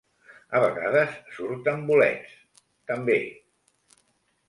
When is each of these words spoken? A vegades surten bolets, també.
A 0.55 0.61
vegades 0.63 1.13
surten 1.35 1.85
bolets, 1.91 2.35
també. 2.93 3.19